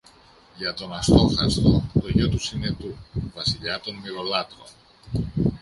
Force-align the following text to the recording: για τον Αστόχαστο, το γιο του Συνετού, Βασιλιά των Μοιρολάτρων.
για 0.57 0.73
τον 0.73 0.93
Αστόχαστο, 0.93 1.83
το 2.01 2.07
γιο 2.07 2.29
του 2.29 2.39
Συνετού, 2.39 2.95
Βασιλιά 3.33 3.79
των 3.79 3.95
Μοιρολάτρων. 3.95 4.67